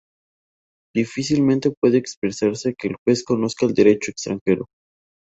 [0.95, 4.65] Difícilmente puede esperarse que el juez conozca el derecho extranjero.